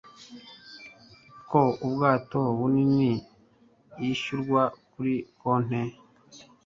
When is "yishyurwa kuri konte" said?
4.03-5.81